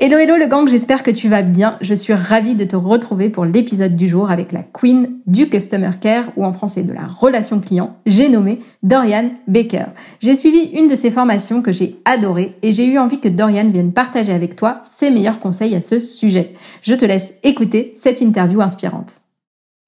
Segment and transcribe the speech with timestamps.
[0.00, 1.76] Hello hello le gang, j'espère que tu vas bien.
[1.80, 5.90] Je suis ravie de te retrouver pour l'épisode du jour avec la queen du customer
[6.00, 7.96] care ou en français de la relation client.
[8.06, 9.86] J'ai nommé Dorian Baker.
[10.20, 13.70] J'ai suivi une de ses formations que j'ai adorée et j'ai eu envie que Dorian
[13.70, 16.54] vienne partager avec toi ses meilleurs conseils à ce sujet.
[16.80, 19.16] Je te laisse écouter cette interview inspirante.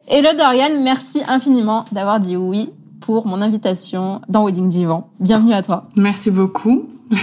[0.08, 2.70] Hello Dorian, merci infiniment d'avoir dit oui
[3.00, 5.08] pour mon invitation dans Wedding Divan.
[5.18, 5.88] Bienvenue à toi.
[5.96, 6.88] Merci beaucoup.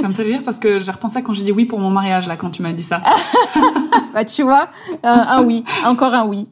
[0.00, 2.26] ça me fait rire parce que j'ai repensé quand j'ai dit oui pour mon mariage
[2.26, 3.02] là quand tu m'as dit ça.
[4.14, 4.68] bah tu vois,
[5.02, 6.48] un, oui, encore un oui.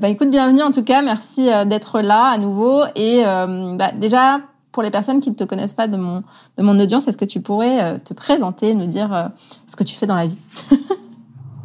[0.00, 3.90] Bah écoute, bienvenue en tout cas, merci euh, d'être là à nouveau et euh, bah,
[3.94, 6.22] déjà pour les personnes qui ne te connaissent pas de mon
[6.56, 9.30] de mon audience, est-ce que tu pourrais euh, te présenter, nous dire
[9.66, 10.38] ce que tu fais dans la vie?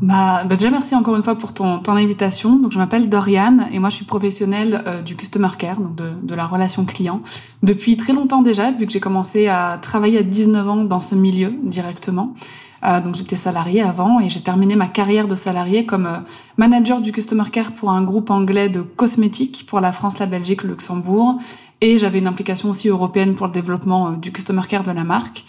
[0.02, 2.58] Bah, bah, déjà merci encore une fois pour ton, ton invitation.
[2.58, 6.12] Donc je m'appelle Doriane et moi je suis professionnelle euh, du customer care, donc de,
[6.22, 7.22] de, la relation client,
[7.64, 11.16] depuis très longtemps déjà, vu que j'ai commencé à travailler à 19 ans dans ce
[11.16, 12.36] milieu directement.
[12.84, 16.20] Euh, donc j'étais salariée avant et j'ai terminé ma carrière de salariée comme euh,
[16.58, 20.62] manager du customer care pour un groupe anglais de cosmétiques pour la France, la Belgique,
[20.62, 21.40] le Luxembourg
[21.82, 25.04] et j'avais une implication aussi européenne pour le développement euh, du customer care de la
[25.04, 25.44] marque.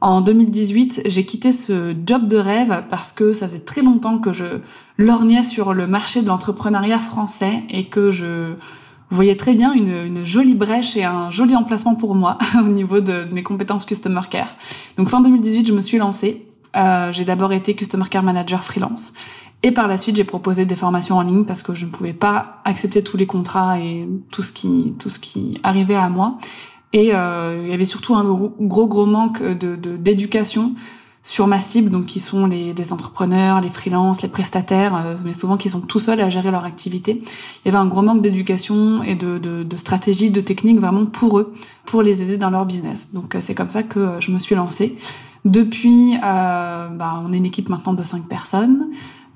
[0.00, 4.32] En 2018, j'ai quitté ce job de rêve parce que ça faisait très longtemps que
[4.32, 4.60] je
[4.98, 8.54] lorgnais sur le marché de l'entrepreneuriat français et que je
[9.08, 13.26] voyais très bien une, jolie brèche et un joli emplacement pour moi au niveau de,
[13.32, 14.56] mes compétences Customer Care.
[14.98, 16.46] Donc fin 2018, je me suis lancée.
[16.76, 19.14] Euh, j'ai d'abord été Customer Care Manager freelance.
[19.62, 22.12] Et par la suite, j'ai proposé des formations en ligne parce que je ne pouvais
[22.12, 26.38] pas accepter tous les contrats et tout ce qui, tout ce qui arrivait à moi.
[26.92, 30.74] Et euh, il y avait surtout un gros gros, manque de d'éducation
[31.26, 35.56] sur ma cible, donc qui sont les, entrepreneurs, les freelances, les prestataires, euh, mais souvent
[35.56, 37.20] qui sont tout seuls à gérer leur activité.
[37.20, 41.04] Il y avait un gros manque d'éducation et de, de, de stratégie, de technique vraiment
[41.04, 41.52] pour eux,
[41.84, 43.08] pour les aider dans leur business.
[43.12, 44.96] Donc euh, c'est comme ça que je me suis lancée.
[45.44, 48.86] Depuis, euh, bah, on est une équipe maintenant de cinq personnes.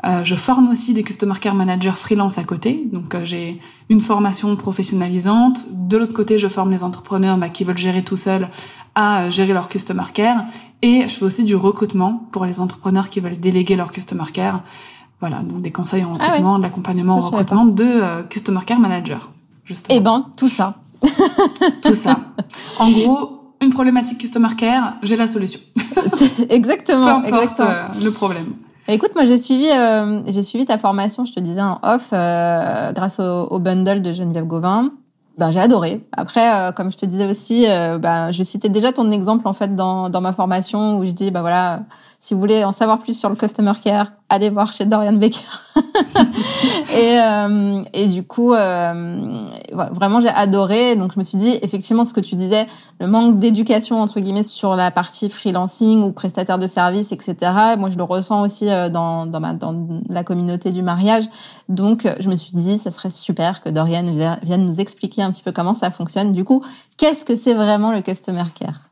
[0.04, 2.88] Euh, je forme aussi des Customer Care Managers freelance à côté.
[2.92, 5.66] Donc euh, j'ai une formation professionnalisante.
[5.70, 8.48] De l'autre côté, je forme les entrepreneurs bah, qui veulent gérer tout seuls
[8.94, 10.46] à euh, gérer leur Customer Care.
[10.82, 14.62] Et je fais aussi du recrutement pour les entrepreneurs qui veulent déléguer leur Customer Care.
[15.20, 19.30] Voilà, donc des conseils en ah recrutement, de l'accompagnement en recrutement de Customer Care Manager.
[19.66, 19.98] Justement.
[19.98, 20.76] Eh ben, tout ça.
[21.82, 22.18] tout ça.
[22.78, 25.60] En gros, une problématique Customer Care, j'ai la solution.
[26.48, 27.20] exactement.
[27.20, 27.60] Peu importe
[28.02, 28.54] le problème.
[28.92, 32.92] Écoute, moi j'ai suivi, euh, j'ai suivi ta formation, je te disais en off, euh,
[32.92, 34.90] grâce au, au, bundle de Geneviève Gauvin.
[35.38, 36.04] Ben, j'ai adoré.
[36.16, 39.76] Après, euh, comme je te disais aussi, ben, je citais déjà ton exemple en fait
[39.76, 41.84] dans, dans ma formation où je dis, ben voilà,
[42.22, 45.40] si vous voulez en savoir plus sur le customer care, allez voir chez Dorian Baker.
[46.94, 50.96] et, euh, et du coup, euh, vraiment, j'ai adoré.
[50.96, 52.66] Donc, je me suis dit, effectivement, ce que tu disais,
[53.00, 57.36] le manque d'éducation, entre guillemets, sur la partie freelancing ou prestataire de services, etc.
[57.78, 61.24] Moi, je le ressens aussi euh, dans, dans, ma, dans la communauté du mariage.
[61.70, 64.04] Donc, je me suis dit, ça serait super que Dorian
[64.42, 66.34] vienne nous expliquer un petit peu comment ça fonctionne.
[66.34, 66.62] Du coup,
[66.98, 68.89] qu'est-ce que c'est vraiment le customer care?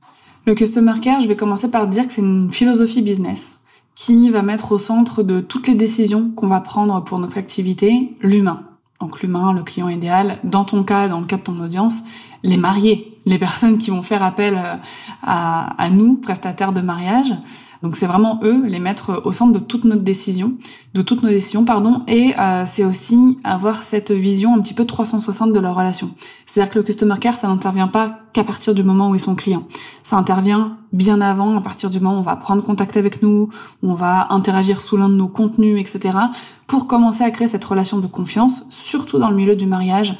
[0.48, 3.60] Le Customer Care, je vais commencer par dire que c'est une philosophie business
[3.94, 8.16] qui va mettre au centre de toutes les décisions qu'on va prendre pour notre activité
[8.22, 8.62] l'humain.
[8.98, 11.96] Donc l'humain, le client idéal, dans ton cas, dans le cas de ton audience,
[12.42, 14.76] les mariés, les personnes qui vont faire appel euh,
[15.22, 17.34] à, à nous, prestataires de mariage.
[17.82, 20.54] Donc c'est vraiment eux, les mettre au centre de toute notre décision,
[20.94, 22.02] de toutes nos décisions, pardon.
[22.08, 26.10] Et euh, c'est aussi avoir cette vision un petit peu 360 de leur relation.
[26.46, 29.36] C'est-à-dire que le customer care, ça n'intervient pas qu'à partir du moment où ils sont
[29.36, 29.64] clients.
[30.02, 33.50] Ça intervient bien avant, à partir du moment où on va prendre contact avec nous,
[33.82, 36.18] où on va interagir sous l'un de nos contenus, etc.
[36.66, 40.16] Pour commencer à créer cette relation de confiance, surtout dans le milieu du mariage.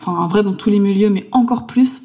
[0.00, 2.02] Enfin, en vrai, dans tous les milieux, mais encore plus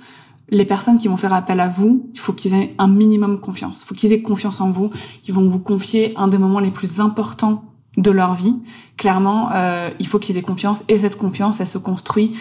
[0.50, 3.82] les personnes qui vont faire appel à vous, il faut qu'ils aient un minimum confiance.
[3.82, 4.90] Il faut qu'ils aient confiance en vous.
[5.28, 7.64] Ils vont vous confier un des moments les plus importants
[7.98, 8.56] de leur vie.
[8.96, 12.38] Clairement, euh, il faut qu'ils aient confiance et cette confiance, elle se construit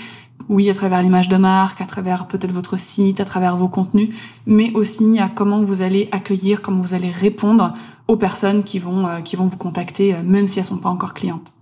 [0.48, 4.14] oui, à travers l'image de marque, à travers peut-être votre site, à travers vos contenus,
[4.46, 7.72] mais aussi à comment vous allez accueillir, comment vous allez répondre
[8.06, 10.88] aux personnes qui vont euh, qui vont vous contacter, euh, même si elles sont pas
[10.88, 11.52] encore clientes.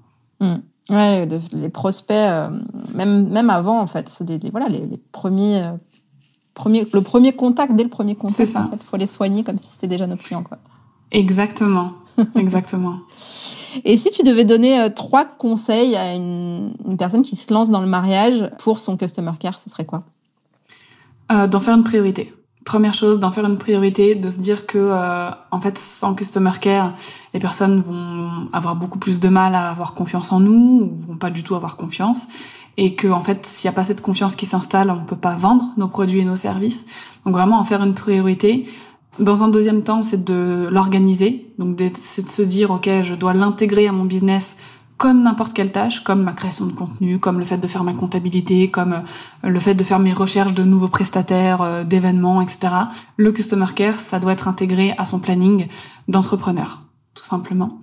[0.41, 0.55] Mmh.
[0.91, 2.51] Ouais, les prospects, euh,
[2.95, 5.71] même même avant en fait, des, voilà les, les premiers
[6.55, 8.51] premier, le premier contact dès le premier contact.
[8.51, 8.63] Ça.
[8.63, 10.59] En fait, faut les soigner comme si c'était déjà nos clients quoi.
[11.11, 11.93] Exactement,
[12.35, 12.99] exactement.
[13.85, 17.71] Et si tu devais donner euh, trois conseils à une, une, personne qui se lance
[17.71, 20.05] dans le mariage pour son customer care, ce serait quoi?
[21.33, 22.33] Euh, D'en faire une priorité.
[22.65, 26.53] Première chose, d'en faire une priorité, de se dire que euh, en fait, sans customer
[26.61, 26.95] care,
[27.35, 31.17] les personnes vont avoir beaucoup plus de mal à avoir confiance en nous, ou vont
[31.17, 32.27] pas du tout avoir confiance,
[32.77, 35.35] et que en fait, s'il n'y a pas cette confiance qui s'installe, on peut pas
[35.35, 36.87] vendre nos produits et nos services.
[37.25, 38.67] Donc vraiment en faire une priorité.
[39.19, 41.47] Dans un deuxième temps, c'est de l'organiser.
[41.59, 44.57] Donc, c'est de se dire, OK, je dois l'intégrer à mon business
[44.97, 47.95] comme n'importe quelle tâche, comme ma création de contenu, comme le fait de faire ma
[47.95, 52.73] comptabilité, comme euh, le fait de faire mes recherches de nouveaux prestataires, euh, d'événements, etc.
[53.17, 55.67] Le customer care, ça doit être intégré à son planning
[56.07, 56.83] d'entrepreneur,
[57.15, 57.81] tout simplement.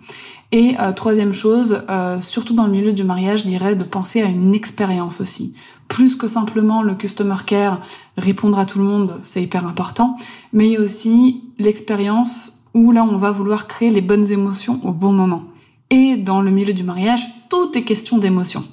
[0.52, 4.22] Et euh, troisième chose, euh, surtout dans le milieu du mariage, je dirais de penser
[4.22, 5.54] à une expérience aussi.
[5.88, 7.80] Plus que simplement le customer care,
[8.18, 10.18] répondre à tout le monde, c'est hyper important,
[10.52, 14.80] mais il y a aussi l'expérience où là on va vouloir créer les bonnes émotions
[14.84, 15.44] au bon moment.
[15.90, 18.64] Et dans le milieu du mariage, tout est question d'émotion.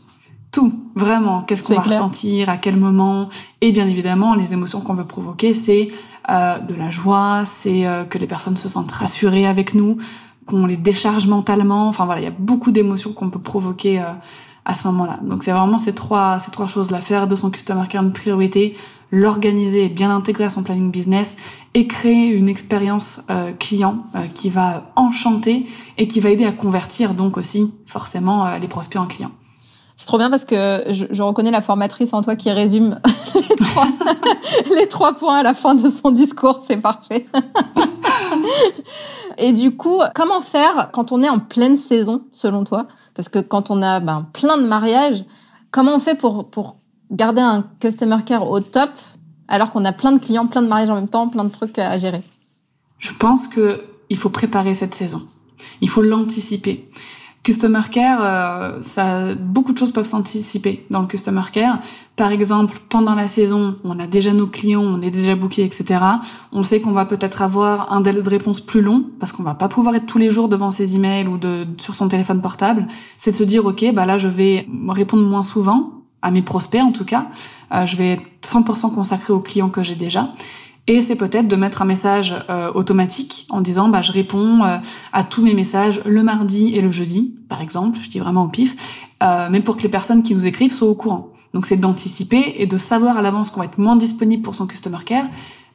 [0.51, 1.43] Tout, vraiment.
[1.43, 3.29] Qu'est-ce qu'on va ressentir, à quel moment.
[3.61, 5.91] Et bien évidemment, les émotions qu'on veut provoquer, c'est
[6.31, 9.99] euh, de la joie, c'est euh, que les personnes se sentent rassurées avec nous,
[10.49, 11.89] qu'on les décharge mentalement.
[11.89, 14.07] Enfin voilà, il y a beaucoup d'émotions qu'on peut provoquer euh,
[14.65, 15.21] à ce moment-là.
[15.23, 18.13] Donc c'est vraiment ces trois ces trois choses là faire de son customer care une
[18.13, 18.77] priorité,
[19.13, 21.37] l'organiser et bien intégrer à son planning business
[21.75, 25.67] et créer une expérience euh, client euh, qui va enchanter
[25.99, 29.33] et qui va aider à convertir donc aussi forcément les prospects en clients.
[29.99, 33.01] C'est trop bien parce que je, reconnais la formatrice en toi qui résume
[33.35, 33.89] les trois,
[34.77, 36.61] les trois points à la fin de son discours.
[36.65, 37.27] C'est parfait.
[39.39, 42.87] Et du coup, comment faire quand on est en pleine saison, selon toi?
[43.17, 45.25] Parce que quand on a ben, plein de mariages,
[45.73, 46.77] comment on fait pour, pour
[47.11, 48.91] garder un customer care au top
[49.49, 51.77] alors qu'on a plein de clients, plein de mariages en même temps, plein de trucs
[51.77, 52.23] à gérer?
[52.99, 55.23] Je pense que il faut préparer cette saison.
[55.81, 56.89] Il faut l'anticiper.
[57.49, 61.81] Customer care, euh, ça, beaucoup de choses peuvent s'anticiper dans le customer care.
[62.15, 65.99] Par exemple, pendant la saison, on a déjà nos clients, on est déjà booké, etc.
[66.53, 69.55] On sait qu'on va peut-être avoir un délai de réponse plus long parce qu'on va
[69.55, 72.87] pas pouvoir être tous les jours devant ses emails ou de, sur son téléphone portable.
[73.17, 76.83] C'est de se dire, ok, bah là, je vais répondre moins souvent à mes prospects
[76.83, 77.29] en tout cas.
[77.73, 80.35] Euh, je vais être 100% consacré aux clients que j'ai déjà.
[80.87, 84.79] Et c'est peut-être de mettre un message euh, automatique en disant bah je réponds euh,
[85.13, 88.49] à tous mes messages le mardi et le jeudi, par exemple, je dis vraiment au
[88.49, 91.31] pif, euh, mais pour que les personnes qui nous écrivent soient au courant.
[91.55, 94.67] Donc c'est d'anticiper et de savoir à l'avance qu'on va être moins disponible pour son
[94.67, 95.27] customer care,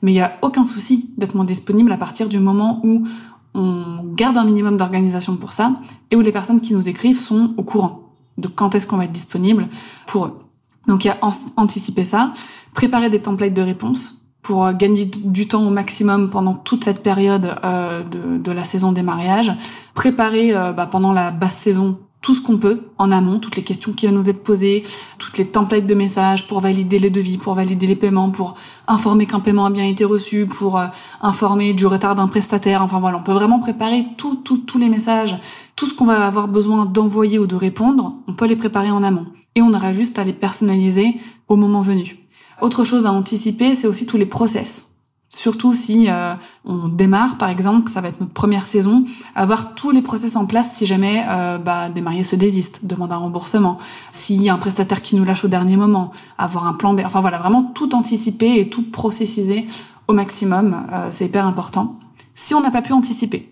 [0.02, 3.08] mais il n'y a aucun souci d'être moins disponible à partir du moment où
[3.56, 5.76] on garde un minimum d'organisation pour ça
[6.12, 9.06] et où les personnes qui nous écrivent sont au courant de quand est-ce qu'on va
[9.06, 9.68] être disponible
[10.08, 10.40] pour eux.
[10.88, 11.20] Donc il y a
[11.56, 12.34] anticiper ça,
[12.74, 17.02] préparer des templates de réponse pour euh, gagner du temps au maximum pendant toute cette
[17.02, 19.52] période euh, de, de, la saison des mariages,
[19.96, 23.64] préparer euh, bah, pendant la basse saison tout ce qu'on peut en amont, toutes les
[23.64, 24.84] questions qui vont nous être posées,
[25.20, 28.56] toutes les templates de messages pour valider les devis, pour valider les paiements, pour
[28.88, 30.88] informer qu'un paiement a bien été reçu, pour euh,
[31.22, 32.82] informer du retard d'un prestataire.
[32.82, 35.38] Enfin voilà, on peut vraiment préparer tout, tout, tous les messages,
[35.76, 39.04] tout ce qu'on va avoir besoin d'envoyer ou de répondre, on peut les préparer en
[39.04, 39.28] amont.
[39.56, 41.18] Et on aura juste à les personnaliser
[41.50, 42.23] au moment venu.
[42.64, 44.88] Autre chose à anticiper, c'est aussi tous les process.
[45.28, 49.04] Surtout si euh, on démarre, par exemple, que ça va être notre première saison,
[49.36, 53.12] avoir tous les process en place si jamais euh, bah, des mariés se désistent, demandent
[53.12, 53.80] un remboursement,
[54.14, 57.02] s'il y a un prestataire qui nous lâche au dernier moment, avoir un plan B,
[57.06, 59.68] enfin voilà, vraiment tout anticiper et tout processiser
[60.08, 62.00] au maximum, euh, c'est hyper important.
[62.34, 63.50] Si on n'a pas pu anticiper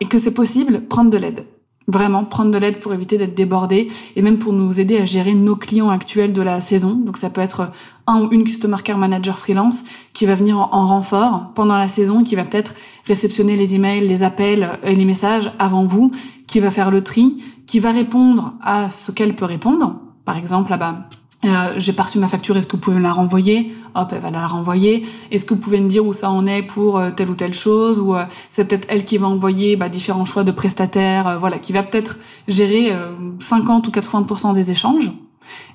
[0.00, 1.46] et que c'est possible, prendre de l'aide.
[1.88, 5.34] Vraiment, prendre de l'aide pour éviter d'être débordé et même pour nous aider à gérer
[5.34, 6.92] nos clients actuels de la saison.
[6.92, 7.72] Donc ça peut être
[8.06, 12.22] un ou une Customer Care Manager freelance qui va venir en, renfort pendant la saison,
[12.22, 12.74] qui va peut-être
[13.06, 16.12] réceptionner les emails, les appels et les messages avant vous,
[16.46, 20.00] qui va faire le tri, qui va répondre à ce qu'elle peut répondre.
[20.24, 21.08] Par exemple, là-bas,
[21.44, 23.74] euh, j'ai pas reçu ma facture, est-ce que vous pouvez me la renvoyer?
[23.94, 25.04] Hop, elle va la renvoyer.
[25.30, 27.54] Est-ce que vous pouvez me dire où ça en est pour euh, telle ou telle
[27.54, 27.98] chose?
[27.98, 31.72] Ou euh, c'est peut-être elle qui va envoyer bah, différents choix de prestataires, voilà, qui
[31.72, 32.92] va peut-être gérer
[33.40, 35.10] 50 ou 80% des échanges.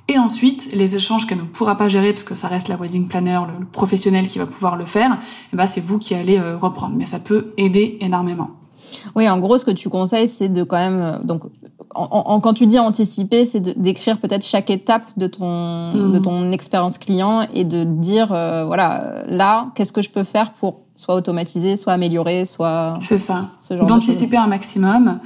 [0.07, 3.09] Et ensuite, les échanges qu'elle ne pourra pas gérer parce que ça reste la wedding
[3.09, 5.17] planner, le, professionnel qui va pouvoir le faire,
[5.51, 6.95] eh ben c'est vous qui allez reprendre.
[6.95, 8.51] Mais ça peut aider énormément.
[9.15, 11.43] Oui, en gros, ce que tu conseilles, c'est de quand même donc
[11.97, 16.13] en, quand tu dis anticiper, c'est d'écrire peut-être chaque étape de ton Mhm.
[16.13, 20.53] de ton expérience client et de dire euh, voilà là qu'est-ce que je peux faire
[20.53, 23.47] pour soit automatiser, soit améliorer, soit C'est ça.
[23.59, 23.85] ce genre.
[23.85, 25.19] D'anticiper un maximum.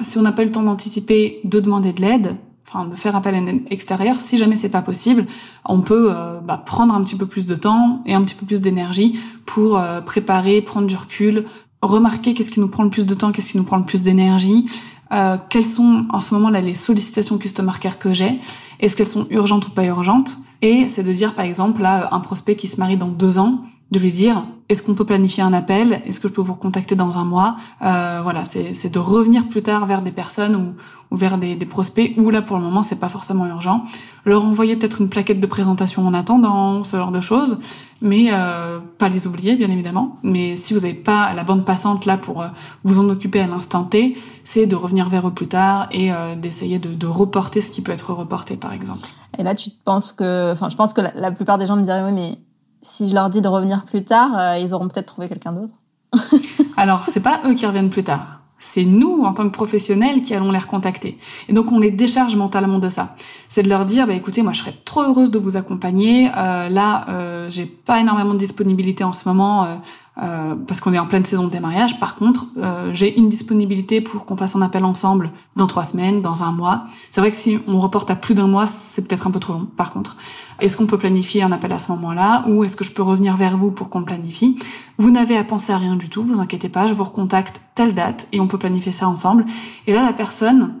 [0.00, 2.36] Si on n'a pas le temps d'anticiper, de demander de l'aide,
[2.68, 4.20] enfin de faire appel à une extérieure.
[4.20, 5.26] Si jamais c'est pas possible,
[5.66, 8.44] on peut euh, bah, prendre un petit peu plus de temps et un petit peu
[8.46, 11.44] plus d'énergie pour euh, préparer, prendre du recul,
[11.80, 14.02] remarquer qu'est-ce qui nous prend le plus de temps, qu'est-ce qui nous prend le plus
[14.02, 14.66] d'énergie.
[15.12, 18.40] Euh, quelles sont en ce moment là les sollicitations customer care que j'ai?
[18.80, 20.38] Est-ce qu'elles sont urgentes ou pas urgentes?
[20.62, 23.60] Et c'est de dire par exemple là un prospect qui se marie dans deux ans,
[23.90, 26.02] de lui dire est-ce qu'on peut planifier un appel?
[26.06, 27.56] Est-ce que je peux vous recontacter dans un mois?
[27.82, 30.74] Euh, Voilà, c'est de revenir plus tard vers des personnes ou,
[31.10, 33.84] ou vers des, des prospects où là pour le moment c'est pas forcément urgent.
[34.24, 37.58] Leur envoyer peut-être une plaquette de présentation en attendant, ce genre de choses,
[38.00, 40.18] mais euh, pas les oublier bien évidemment.
[40.22, 42.48] Mais si vous n'avez pas la bande passante là pour euh,
[42.84, 46.36] vous en occuper à l'instant T, c'est de revenir vers eux plus tard et euh,
[46.36, 49.06] d'essayer de, de reporter ce qui peut être reporté par exemple.
[49.38, 51.82] Et là, tu penses que, enfin, je pense que la, la plupart des gens me
[51.82, 52.38] diraient oui, mais
[52.84, 55.72] si je leur dis de revenir plus tard, euh, ils auront peut-être trouvé quelqu'un d'autre.
[56.76, 58.40] Alors, c'est pas eux qui reviennent plus tard.
[58.58, 61.18] C'est nous, en tant que professionnels, qui allons les recontacter.
[61.48, 63.16] Et donc, on les décharge mentalement de ça.
[63.48, 66.30] C'est de leur dire, bah, écoutez, moi, je serais trop heureuse de vous accompagner.
[66.36, 69.80] Euh, là, euh, j'ai pas énormément de disponibilité en ce moment
[70.22, 71.98] euh, parce qu'on est en pleine saison des mariages.
[71.98, 76.22] Par contre, euh, j'ai une disponibilité pour qu'on fasse un appel ensemble dans trois semaines,
[76.22, 76.84] dans un mois.
[77.10, 79.54] C'est vrai que si on reporte à plus d'un mois, c'est peut-être un peu trop
[79.54, 79.66] long.
[79.76, 80.16] Par contre,
[80.60, 83.36] est-ce qu'on peut planifier un appel à ce moment-là ou est-ce que je peux revenir
[83.36, 84.56] vers vous pour qu'on planifie?
[84.98, 87.92] Vous n'avez à penser à rien du tout, vous inquiétez pas, je vous recontacte telle
[87.92, 89.44] date et on peut planifier ça ensemble.
[89.88, 90.76] Et là, la personne,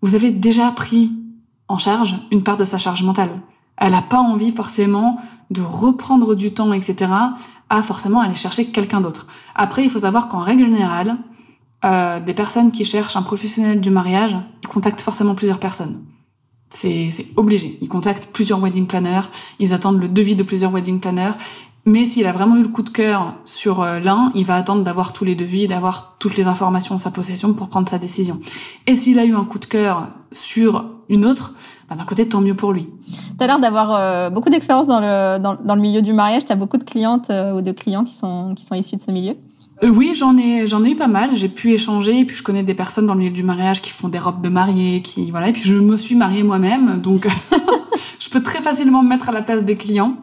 [0.00, 1.12] vous avez déjà pris
[1.68, 3.40] en charge une part de sa charge mentale.
[3.80, 5.18] Elle n'a pas envie forcément
[5.50, 7.10] de reprendre du temps, etc.,
[7.68, 9.26] à forcément aller chercher quelqu'un d'autre.
[9.54, 11.16] Après, il faut savoir qu'en règle générale,
[11.84, 16.04] euh, des personnes qui cherchent un professionnel du mariage, ils contactent forcément plusieurs personnes.
[16.68, 17.78] C'est c'est obligé.
[17.80, 19.22] Ils contactent plusieurs wedding planners,
[19.58, 21.32] ils attendent le devis de plusieurs wedding planners.
[21.86, 24.84] Mais s'il a vraiment eu le coup de cœur sur euh, l'un, il va attendre
[24.84, 28.40] d'avoir tous les devis, d'avoir toutes les informations en sa possession pour prendre sa décision.
[28.86, 31.54] Et s'il a eu un coup de cœur sur une autre,
[31.88, 32.86] bah, d'un côté, tant mieux pour lui.
[33.38, 36.44] T'as l'air d'avoir euh, beaucoup d'expérience dans le dans, dans le milieu du mariage.
[36.44, 39.10] T'as beaucoup de clientes euh, ou de clients qui sont qui sont issus de ce
[39.10, 39.34] milieu.
[39.82, 41.30] Oui, j'en ai, j'en ai eu pas mal.
[41.34, 43.90] J'ai pu échanger, et puis je connais des personnes dans le milieu du mariage qui
[43.90, 45.48] font des robes de mariée, qui voilà.
[45.48, 47.26] Et puis je me suis mariée moi-même, donc
[48.18, 50.16] je peux très facilement me mettre à la place des clients.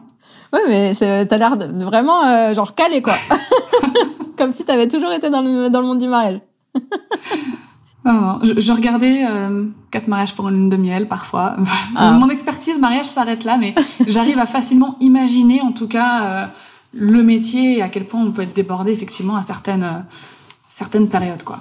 [0.52, 3.14] Oui, mais t'as l'air de, vraiment euh, genre calé quoi.
[4.36, 6.40] Comme si t'avais toujours été dans le dans le monde du mariage.
[8.42, 11.56] Je, je regardais euh, quatre mariages pour une lune de miel parfois.
[11.94, 12.12] Ah.
[12.20, 13.74] Mon expertise mariage s'arrête là, mais
[14.06, 16.46] j'arrive à facilement imaginer, en tout cas, euh,
[16.94, 20.06] le métier et à quel point on peut être débordé effectivement à certaines
[20.68, 21.60] certaines périodes, quoi.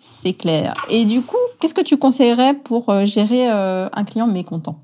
[0.00, 0.74] C'est clair.
[0.90, 4.80] Et du coup, qu'est-ce que tu conseillerais pour gérer un client mécontent?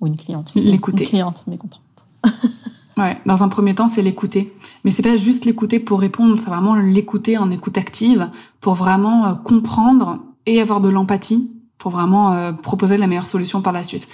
[0.00, 1.04] Ou une cliente L'écouter.
[1.04, 1.82] Une cliente mécontente.
[2.96, 4.54] Ouais, dans un premier temps, c'est l'écouter.
[4.84, 8.30] Mais c'est pas juste l'écouter pour répondre, c'est vraiment l'écouter en écoute active
[8.60, 13.62] pour vraiment euh, comprendre et avoir de l'empathie pour vraiment euh, proposer la meilleure solution
[13.62, 14.06] par la suite.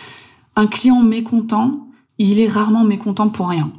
[0.56, 3.70] Un client mécontent, il est rarement mécontent pour rien.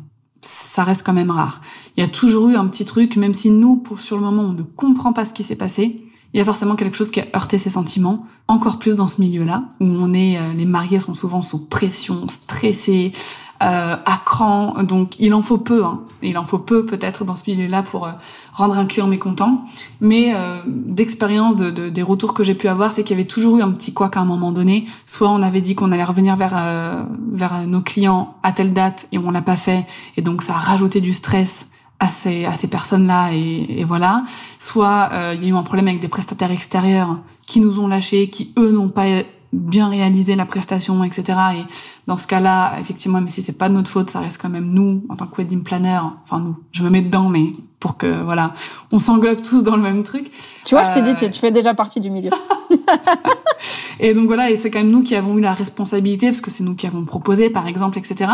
[0.41, 1.61] Ça reste quand même rare.
[1.97, 4.43] Il y a toujours eu un petit truc, même si nous, pour sur le moment,
[4.43, 7.19] on ne comprend pas ce qui s'est passé, il y a forcément quelque chose qui
[7.19, 10.99] a heurté ses sentiments, encore plus dans ce milieu-là, où on est, euh, les mariés
[10.99, 13.11] sont souvent sous pression, stressés,
[13.59, 15.83] à cran, donc il en faut peu.
[15.83, 15.99] Hein.
[16.21, 18.11] Il en faut peu peut-être dans ce milieu-là pour euh,
[18.53, 19.63] rendre un client mécontent.
[20.01, 23.27] Mais euh, d'expérience, de, de- des retours que j'ai pu avoir, c'est qu'il y avait
[23.27, 24.85] toujours eu un petit quoi qu'à un moment donné.
[25.05, 29.07] Soit on avait dit qu'on allait revenir vers euh, vers nos clients à telle date
[29.11, 29.85] et on l'a pas fait,
[30.17, 31.67] et donc ça a rajouté du stress
[32.01, 34.23] à ces à ces personnes-là et, et voilà.
[34.59, 37.87] Soit euh, il y a eu un problème avec des prestataires extérieurs qui nous ont
[37.87, 39.05] lâchés, qui eux n'ont pas
[39.51, 41.23] bien réalisé la prestation, etc.
[41.57, 41.63] Et
[42.07, 44.71] dans ce cas-là, effectivement, mais si c'est pas de notre faute, ça reste quand même
[44.71, 48.23] nous, en tant que wedding planner, enfin nous, je me mets dedans, mais pour que,
[48.23, 48.53] voilà,
[48.91, 50.31] on s'englobe tous dans le même truc.
[50.65, 52.31] Tu vois, je t'ai Euh, dit, tu, tu fais déjà partie du milieu.
[53.99, 56.51] Et donc voilà, et c'est quand même nous qui avons eu la responsabilité, parce que
[56.51, 58.31] c'est nous qui avons proposé, par exemple, etc.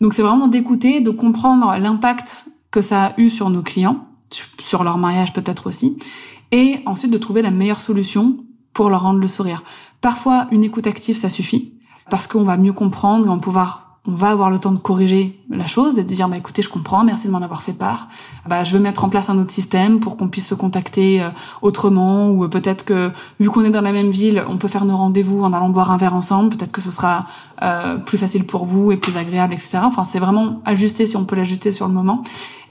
[0.00, 4.06] Donc c'est vraiment d'écouter, de comprendre l'impact que ça a eu sur nos clients,
[4.60, 5.98] sur leur mariage peut-être aussi,
[6.52, 8.38] et ensuite de trouver la meilleure solution
[8.72, 9.62] pour leur rendre le sourire.
[10.04, 11.72] Parfois, une écoute active, ça suffit,
[12.10, 15.40] parce qu'on va mieux comprendre on va pouvoir on va avoir le temps de corriger
[15.48, 18.08] la chose de dire bah écoutez je comprends merci de m'en avoir fait part.
[18.46, 21.30] Bah je vais mettre en place un autre système pour qu'on puisse se contacter euh,
[21.62, 24.84] autrement ou euh, peut-être que vu qu'on est dans la même ville on peut faire
[24.84, 26.54] nos rendez-vous en allant boire un verre ensemble.
[26.54, 27.24] Peut-être que ce sera
[27.62, 31.24] euh, plus facile pour vous et plus agréable etc enfin c'est vraiment ajusté si on
[31.24, 32.22] peut l'ajuster sur le moment.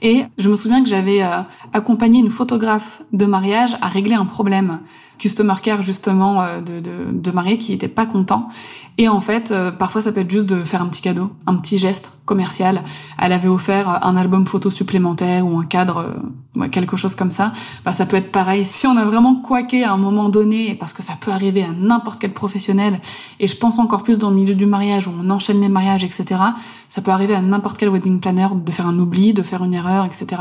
[0.02, 1.40] Et je me souviens que j'avais euh,
[1.72, 4.80] accompagné une photographe de mariage à régler un problème
[5.18, 8.48] customer care justement euh, de, de, de mariés qui étaient pas contents.
[8.96, 11.56] Et en fait, euh, parfois ça peut être juste de faire un petit cadeau, un
[11.56, 12.82] petit geste commercial.
[13.20, 16.14] Elle avait offert un album photo supplémentaire ou un cadre,
[16.56, 17.52] euh, quelque chose comme ça.
[17.84, 18.64] Bah, ça peut être pareil.
[18.64, 21.70] Si on a vraiment quaqué à un moment donné, parce que ça peut arriver à
[21.76, 23.00] n'importe quel professionnel,
[23.40, 26.04] et je pense encore plus dans le milieu du mariage où on enchaîne les mariages,
[26.04, 26.40] etc.
[26.88, 29.74] Ça peut arriver à n'importe quel wedding planner de faire un oubli, de faire une
[29.74, 30.40] erreur, etc.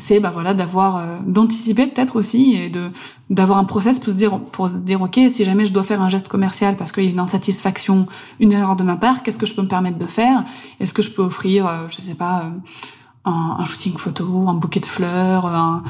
[0.00, 2.90] C'est bah voilà d'avoir, euh, d'anticiper peut-être aussi et de
[3.30, 6.00] d'avoir un process pour se dire pour se dire ok si jamais je dois faire
[6.00, 8.06] un geste commercial parce qu'il y a une insatisfaction
[8.40, 10.44] une erreur de ma part qu'est-ce que je peux me permettre de faire?
[10.80, 12.50] Est-ce que je peux offrir euh, je sais pas euh,
[13.24, 15.82] un, un, shooting photo un bouquet de fleurs un,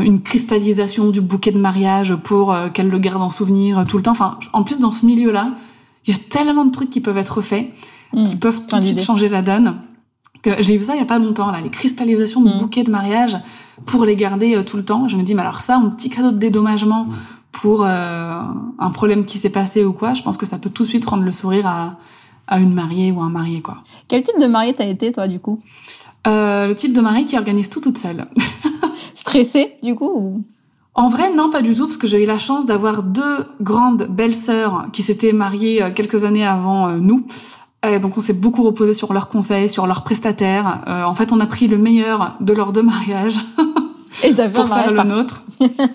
[0.00, 4.02] une cristallisation du bouquet de mariage pour euh, qu'elle le garde en souvenir tout le
[4.02, 4.12] temps?
[4.12, 5.54] Enfin en plus dans ce milieu là
[6.06, 7.70] il y a tellement de trucs qui peuvent être faits
[8.12, 9.76] mmh, qui peuvent tout de suite changer la donne
[10.42, 12.58] que j'ai vu ça il y a pas longtemps là les cristallisations de mmh.
[12.58, 13.38] bouquets de mariage
[13.86, 15.08] pour les garder euh, tout le temps.
[15.08, 17.08] Je me dis, mais alors ça, un petit cadeau de dédommagement
[17.52, 18.40] pour euh,
[18.78, 21.04] un problème qui s'est passé ou quoi, je pense que ça peut tout de suite
[21.04, 21.96] rendre le sourire à,
[22.48, 23.78] à une mariée ou un marié, quoi.
[24.08, 25.60] Quel type de mariée t'as été, toi, du coup?
[26.26, 28.26] Euh, Le type de mariée qui organise tout toute seule.
[29.14, 30.42] Stressée, du coup ou...
[30.94, 34.08] En vrai, non, pas du tout, parce que j'ai eu la chance d'avoir deux grandes
[34.10, 37.26] belles-sœurs qui s'étaient mariées euh, quelques années avant nous.
[37.84, 40.82] Euh, donc on s'est beaucoup reposé sur leurs conseils, sur leurs prestataires.
[40.86, 43.40] Euh, en fait, on a pris le meilleur de leurs deux mariages
[44.24, 45.42] Et pour faire le nôtre.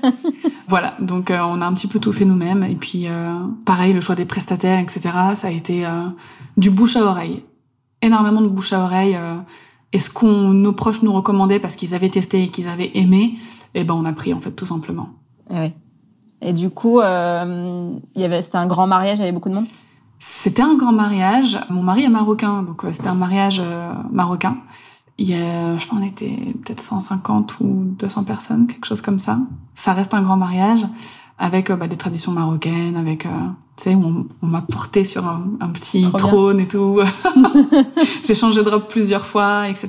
[0.68, 2.64] voilà, donc euh, on a un petit peu tout fait nous-mêmes.
[2.64, 3.08] Et puis
[3.66, 5.02] pareil, le choix des prestataires, etc.
[5.36, 5.86] Ça a été
[6.58, 7.44] du bouche à oreille,
[8.02, 9.18] énormément de bouche à oreille.
[9.94, 13.36] et ce qu'on nos proches nous recommandaient parce qu'ils avaient testé et qu'ils avaient aimé,
[13.74, 15.10] eh ben on a pris en fait tout simplement.
[15.50, 15.74] Ah oui.
[16.42, 19.56] Et du coup, il y avait c'était un grand mariage, il y avait beaucoup de
[19.56, 19.68] monde?
[20.20, 21.60] C'était un grand mariage.
[21.70, 24.58] Mon mari est marocain, donc c'était un mariage euh, marocain.
[25.20, 29.20] Il y a, je pense, on était peut-être 150 ou 200 personnes, quelque chose comme
[29.20, 29.40] ça.
[29.74, 30.86] Ça reste un grand mariage
[31.40, 33.30] avec euh, bah, des traditions marocaines, avec, euh,
[33.78, 37.00] tu sais, on, on m'a porté sur un, un petit trône et tout.
[38.24, 39.88] J'ai changé de robe plusieurs fois, etc.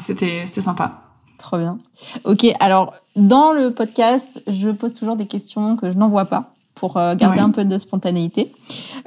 [0.00, 1.02] C'était, c'était sympa.
[1.40, 1.78] Trop bien.
[2.24, 6.96] Ok, alors dans le podcast, je pose toujours des questions que je n'envoie pas pour
[6.96, 8.52] euh, garder un peu de spontanéité.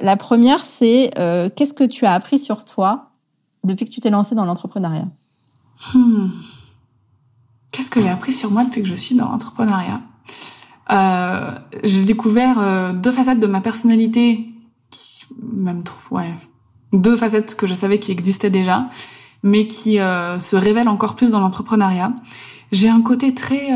[0.00, 3.10] La première, c'est euh, qu'est-ce que tu as appris sur toi
[3.62, 5.06] depuis que tu t'es lancé dans l'entrepreneuriat?
[5.94, 6.28] Hmm.
[7.72, 10.00] Qu'est-ce que j'ai appris sur moi depuis que je suis dans l'entrepreneuriat?
[10.90, 14.46] Euh, J'ai découvert euh, deux facettes de ma personnalité,
[15.42, 15.82] même
[16.92, 18.88] deux facettes que je savais qui existaient déjà,
[19.42, 22.12] mais qui se révèlent encore plus dans l'entrepreneuriat.
[22.70, 23.70] J'ai un côté très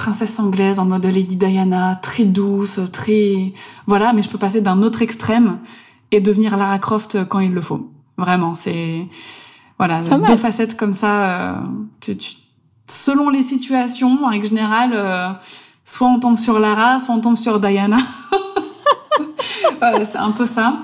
[0.00, 3.52] princesse anglaise en mode Lady Diana, très douce, très
[3.86, 5.58] voilà, mais je peux passer d'un autre extrême
[6.10, 7.90] et devenir Lara Croft quand il le faut.
[8.16, 9.06] Vraiment, c'est
[9.80, 11.52] voilà deux facettes comme ça.
[11.52, 11.54] Euh,
[12.00, 12.14] tu,
[12.86, 15.30] selon les situations, en règle générale, euh,
[15.86, 17.96] soit on tombe sur Lara, soit on tombe sur Diana.
[20.04, 20.80] c'est un peu ça.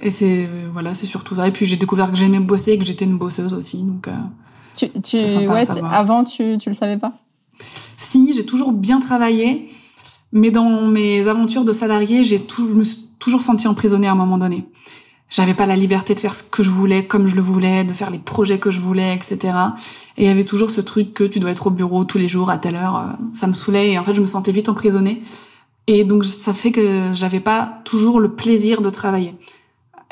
[0.00, 1.46] Et c'est voilà, c'est surtout ça.
[1.46, 4.08] Et puis j'ai découvert que j'aimais bosser et que j'étais une bosseuse aussi, donc.
[4.08, 4.12] Euh,
[4.76, 7.12] tu, tu ouais, avant tu tu le savais pas?
[7.96, 9.70] Si, j'ai toujours bien travaillé,
[10.32, 14.12] mais dans mes aventures de salarié, j'ai tout, je me suis toujours senti emprisonnée à
[14.12, 14.66] un moment donné.
[15.28, 17.92] J'avais pas la liberté de faire ce que je voulais, comme je le voulais, de
[17.92, 19.56] faire les projets que je voulais, etc.
[20.16, 22.28] Et il y avait toujours ce truc que tu dois être au bureau tous les
[22.28, 22.96] jours à telle heure.
[22.96, 25.22] Euh, ça me saoulait et en fait, je me sentais vite emprisonnée.
[25.88, 29.34] Et donc, ça fait que j'avais pas toujours le plaisir de travailler.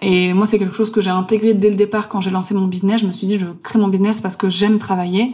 [0.02, 2.66] Et moi, c'est quelque chose que j'ai intégré dès le départ quand j'ai lancé mon
[2.66, 3.00] business.
[3.00, 5.32] Je me suis dit, je crée mon business parce que j'aime travailler.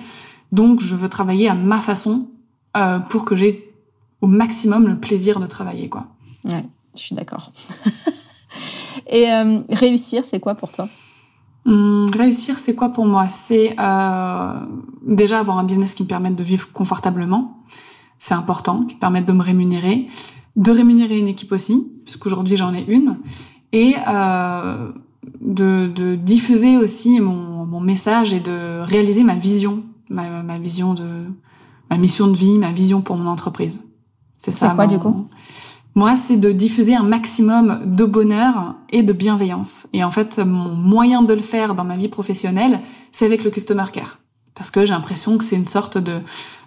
[0.53, 2.29] Donc, je veux travailler à ma façon
[2.77, 3.73] euh, pour que j'ai
[4.21, 6.09] au maximum le plaisir de travailler, quoi.
[6.45, 6.65] Ouais,
[6.95, 7.51] je suis d'accord.
[9.09, 10.89] Et euh, réussir, c'est quoi pour toi?
[11.67, 13.29] Hum, Réussir, c'est quoi pour moi?
[13.29, 14.55] C'est euh,
[15.07, 17.59] déjà avoir un business qui me permette de vivre confortablement.
[18.19, 20.07] C'est important, qui permette de me rémunérer,
[20.57, 23.17] de rémunérer une équipe aussi, puisqu'aujourd'hui j'en ai une,
[23.73, 24.91] et euh,
[25.41, 30.93] de, de, diffuser aussi mon, mon, message et de réaliser ma vision ma, ma vision
[30.93, 31.07] de
[31.89, 33.81] ma mission de vie, ma vision pour mon entreprise.
[34.37, 34.69] C'est ça.
[34.71, 35.29] C'est quoi du coup?
[35.95, 39.87] Moi, c'est de diffuser un maximum de bonheur et de bienveillance.
[39.93, 42.81] Et en fait, mon moyen de le faire dans ma vie professionnelle,
[43.13, 44.21] c'est avec le customer care.
[44.55, 46.21] Parce que j'ai l'impression que c'est une sorte de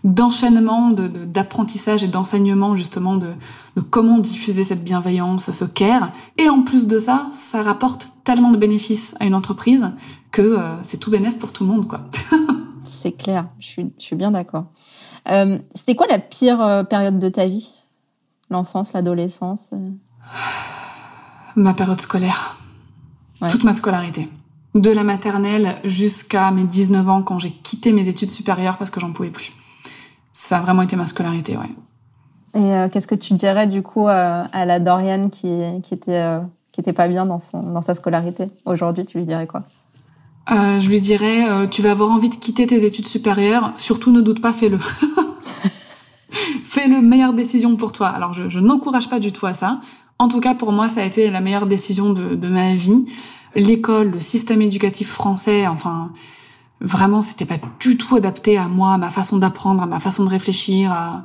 [0.04, 3.28] d'enchaînement, de, d'apprentissage et d'enseignement justement de,
[3.78, 6.12] de comment diffuser cette bienveillance, ce care.
[6.38, 9.92] Et en plus de ça, ça rapporte tellement de bénéfices à une entreprise
[10.32, 12.02] que euh, c'est tout bénéf pour tout le monde, quoi.
[12.84, 13.48] c'est clair.
[13.60, 14.66] Je suis, je suis bien d'accord.
[15.30, 17.74] Euh, C'était quoi la pire euh, période de ta vie?
[18.54, 19.90] L'enfance, l'adolescence euh?
[21.56, 22.58] Ma période scolaire.
[23.50, 24.30] Toute ma scolarité.
[24.76, 29.00] De la maternelle jusqu'à mes 19 ans quand j'ai quitté mes études supérieures parce que
[29.00, 29.54] j'en pouvais plus.
[30.34, 31.72] Ça a vraiment été ma scolarité, ouais.
[32.56, 35.50] Et qu'est-ce que tu dirais du coup à la Dorian qui,
[35.82, 36.38] qui était
[36.72, 38.50] qui était pas bien dans son dans sa scolarité?
[38.66, 39.64] Aujourd'hui Tu lui dirais quoi?
[40.48, 44.42] Je lui dirais tu vas avoir envie de quitter tes études supérieures, surtout ne doute
[44.44, 44.78] pas, fais-le.
[46.84, 48.08] fais le meilleure décision pour toi.
[48.08, 49.80] Alors je, je n'encourage pas du tout à ça.
[50.20, 53.06] En tout cas, pour moi, ça a été la meilleure décision de, de ma vie.
[53.56, 56.12] L'école, le système éducatif français, enfin,
[56.82, 60.24] vraiment, c'était pas du tout adapté à moi, à ma façon d'apprendre, à ma façon
[60.24, 61.24] de réfléchir, à...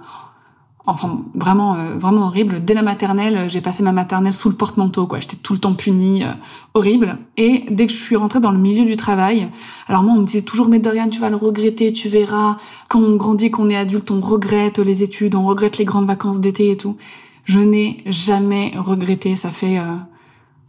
[0.88, 2.64] enfin, vraiment, euh, vraiment horrible.
[2.64, 5.20] Dès la maternelle, j'ai passé ma maternelle sous le porte-manteau, quoi.
[5.20, 6.33] J'étais tout le temps punie, euh,
[6.72, 7.18] horrible.
[7.37, 9.48] Et dès que je suis rentrée dans le milieu du travail,
[9.87, 12.57] alors moi, on me disait toujours, mais Dorian, tu vas le regretter, tu verras.
[12.88, 16.40] Quand on grandit, qu'on est adulte, on regrette les études, on regrette les grandes vacances
[16.40, 16.96] d'été et tout.
[17.44, 19.37] Je n'ai jamais regretté.
[19.37, 19.83] Ça fait, euh...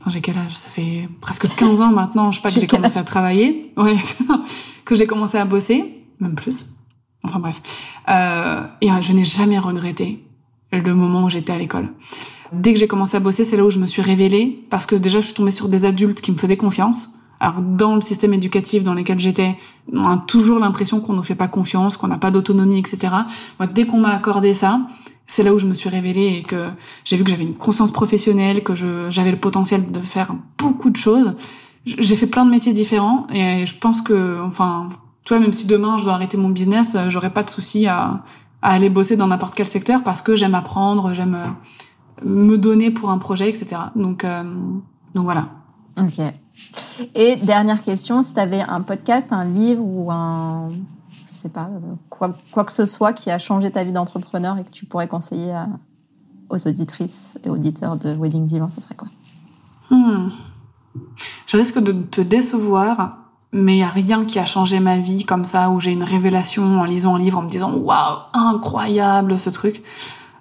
[0.02, 0.56] enfin, j'ai quel âge?
[0.56, 2.32] Ça fait presque 15 ans maintenant.
[2.32, 3.72] Je sais pas que j'ai commencé à travailler.
[3.78, 3.96] Ouais,
[4.86, 6.66] que j'ai commencé à bosser, même plus.
[7.24, 7.62] Enfin bref.
[8.10, 8.64] Euh...
[8.82, 10.24] Et euh, je n'ai jamais regretté
[10.72, 11.90] le moment où j'étais à l'école.
[12.52, 14.96] Dès que j'ai commencé à bosser, c'est là où je me suis révélée parce que
[14.96, 17.10] déjà je suis tombée sur des adultes qui me faisaient confiance.
[17.40, 19.56] Alors dans le système éducatif dans lequel j'étais,
[19.94, 23.14] on a toujours l'impression qu'on ne fait pas confiance, qu'on n'a pas d'autonomie, etc.
[23.60, 24.82] Moi, dès qu'on m'a accordé ça,
[25.26, 26.70] c'est là où je me suis révélée et que
[27.06, 28.74] j'ai vu que j'avais une conscience professionnelle, que
[29.10, 31.36] j'avais le potentiel de faire beaucoup de choses.
[31.86, 34.90] J'ai fait plein de métiers différents et je pense que, enfin,
[35.30, 38.24] tu vois, même si demain je dois arrêter mon business, j'aurais pas de souci à,
[38.64, 42.90] à, aller bosser dans n'importe quel secteur parce que j'aime apprendre, j'aime euh, me donner
[42.90, 43.80] pour un projet, etc.
[43.96, 44.42] Donc, euh,
[45.14, 45.50] donc voilà.
[46.02, 46.20] Ok.
[47.14, 50.72] Et dernière question, si tu avais un podcast, un livre ou un
[51.32, 54.64] sais pas, euh, quoi, quoi que ce soit qui a changé ta vie d'entrepreneur et
[54.64, 55.54] que tu pourrais conseiller
[56.50, 59.10] aux auditrices et auditeurs de Wedding Divin, ce serait quoi?
[59.92, 60.30] Hmm.
[61.46, 63.19] Je risque de te décevoir,
[63.52, 66.04] mais il n'y a rien qui a changé ma vie comme ça, où j'ai une
[66.04, 69.84] révélation en lisant un livre, en me disant waouh, incroyable ce truc.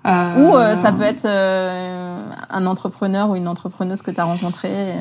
[0.07, 0.51] Euh...
[0.51, 4.95] Ou euh, ça peut être euh, un entrepreneur ou une entrepreneuse que tu as rencontré.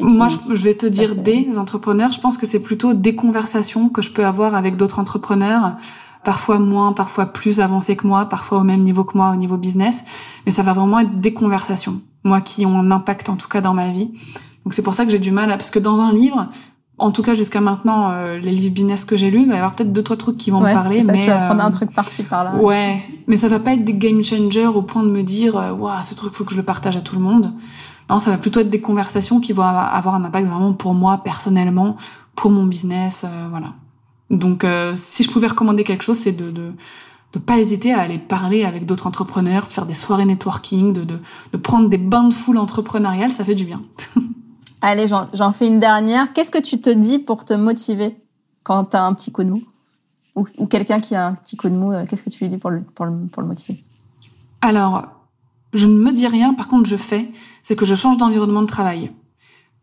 [0.00, 2.10] Moi, je, vais te dire des entrepreneurs.
[2.10, 5.76] Je pense que c'est plutôt des conversations que je peux avoir avec d'autres entrepreneurs,
[6.24, 9.56] parfois moins, parfois plus avancés que moi, parfois au même niveau que moi au niveau
[9.56, 10.04] business.
[10.46, 13.60] Mais ça va vraiment être des conversations, moi qui ont un impact en tout cas
[13.60, 14.10] dans ma vie.
[14.64, 16.48] Donc c'est pour ça que j'ai du mal, à, parce que dans un livre,
[16.98, 19.58] en tout cas jusqu'à maintenant, euh, les livres business que j'ai lus, il va y
[19.58, 21.02] avoir peut-être deux trois trucs qui vont me parler.
[21.02, 22.54] Ça, mais tu vas prendre un euh, truc parti par là.
[22.56, 26.02] Ouais, mais ça va pas être des game changers au point de me dire, waouh,
[26.02, 27.52] ce truc faut que je le partage à tout le monde.
[28.10, 31.18] Non, ça va plutôt être des conversations qui vont avoir un impact vraiment pour moi
[31.22, 31.96] personnellement,
[32.34, 33.74] pour mon business, euh, voilà.
[34.30, 36.72] Donc, euh, si je pouvais recommander quelque chose, c'est de, de
[37.34, 41.04] de pas hésiter à aller parler avec d'autres entrepreneurs, de faire des soirées networking, de,
[41.04, 41.18] de,
[41.52, 43.82] de prendre des bains de foule entrepreneuriales, ça fait du bien.
[44.80, 46.32] Allez, j'en fais une dernière.
[46.32, 48.16] Qu'est-ce que tu te dis pour te motiver
[48.62, 49.62] quand tu as un petit coup de mou
[50.36, 52.58] Ou, quelqu'un qui a un petit coup de mou, euh, qu'est-ce que tu lui dis
[52.58, 53.80] pour le, pour le, pour le motiver?
[54.60, 55.06] Alors,
[55.72, 57.30] je ne me dis rien, par contre je fais,
[57.62, 59.12] c'est que je change d'environnement de travail.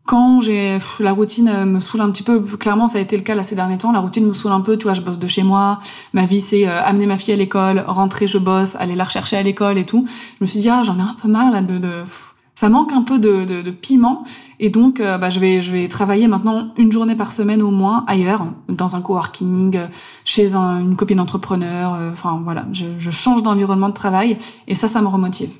[0.04, 3.22] Quand j'ai la routine euh, me saoule un petit peu, clairement ça a été le
[3.22, 5.18] cas là ces derniers temps, la routine me saoule un peu, tu vois, je bosse
[5.18, 5.80] de chez moi,
[6.12, 9.36] ma vie c'est euh, amener ma fille à l'école, rentrer, je bosse, aller la rechercher
[9.36, 10.06] à l'école et tout.
[10.38, 12.04] Je me suis dit ah j'en ai un peu marre là de, de...
[12.56, 14.24] ça manque un peu de, de, de piment
[14.58, 17.70] et donc euh, bah, je vais je vais travailler maintenant une journée par semaine au
[17.70, 19.78] moins ailleurs, dans un coworking,
[20.24, 24.88] chez un, une copine entrepreneur, enfin voilà, je, je change d'environnement de travail et ça
[24.88, 25.50] ça me remotive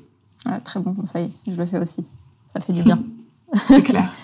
[0.65, 2.05] très bon conseil, je le fais aussi.
[2.55, 2.99] Ça fait du bien.
[3.55, 4.13] C'est clair.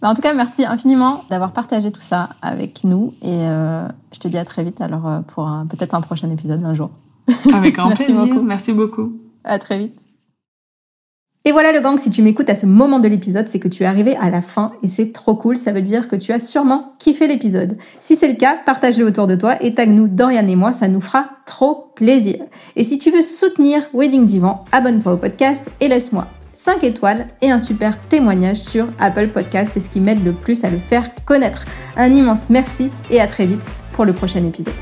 [0.00, 4.20] Bah, en tout cas, merci infiniment d'avoir partagé tout ça avec nous et euh, je
[4.20, 6.90] te dis à très vite alors euh, pour peut-être un prochain épisode un jour.
[7.52, 8.26] Avec grand plaisir.
[8.26, 8.42] Beaucoup.
[8.42, 9.18] Merci beaucoup.
[9.44, 10.05] À très vite.
[11.46, 13.84] Et voilà le gang, si tu m'écoutes à ce moment de l'épisode, c'est que tu
[13.84, 16.40] es arrivé à la fin et c'est trop cool, ça veut dire que tu as
[16.40, 17.76] sûrement kiffé l'épisode.
[18.00, 21.00] Si c'est le cas, partage-le autour de toi et tag-nous Dorian et moi, ça nous
[21.00, 22.38] fera trop plaisir.
[22.74, 27.52] Et si tu veux soutenir Wedding Divan, abonne-toi au podcast et laisse-moi 5 étoiles et
[27.52, 31.14] un super témoignage sur Apple Podcast, c'est ce qui m'aide le plus à le faire
[31.26, 31.64] connaître.
[31.96, 34.74] Un immense merci et à très vite pour le prochain épisode.